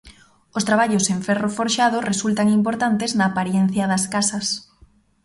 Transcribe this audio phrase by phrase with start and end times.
[0.57, 4.47] Os traballos en ferro forxado resultan importantes na aparencia das casas.